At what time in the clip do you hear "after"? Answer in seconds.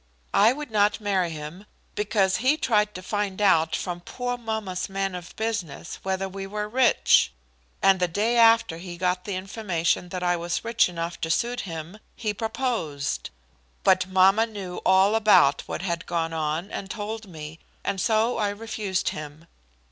8.35-8.79